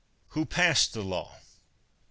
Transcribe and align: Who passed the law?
Who 0.29 0.47
passed 0.47 0.93
the 0.93 1.03
law? 1.03 1.37